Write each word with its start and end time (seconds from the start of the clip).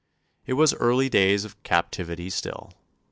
It 0.47 0.53
was 0.53 0.73
early 0.73 1.09
days 1.09 1.45
of 1.45 1.61
captivity 1.61 2.31
still. 2.31 2.73